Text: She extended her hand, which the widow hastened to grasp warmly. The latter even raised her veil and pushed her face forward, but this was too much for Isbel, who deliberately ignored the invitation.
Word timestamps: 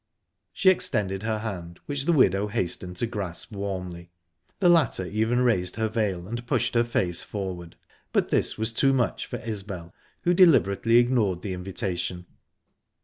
She 0.51 0.71
extended 0.71 1.21
her 1.21 1.37
hand, 1.37 1.79
which 1.85 2.05
the 2.05 2.11
widow 2.11 2.47
hastened 2.47 2.95
to 2.95 3.05
grasp 3.05 3.51
warmly. 3.51 4.09
The 4.59 4.67
latter 4.67 5.05
even 5.05 5.41
raised 5.41 5.75
her 5.75 5.89
veil 5.89 6.27
and 6.27 6.43
pushed 6.47 6.73
her 6.73 6.83
face 6.83 7.21
forward, 7.21 7.75
but 8.11 8.31
this 8.31 8.57
was 8.57 8.73
too 8.73 8.93
much 8.93 9.27
for 9.27 9.37
Isbel, 9.37 9.93
who 10.23 10.33
deliberately 10.33 10.97
ignored 10.97 11.43
the 11.43 11.53
invitation. 11.53 12.25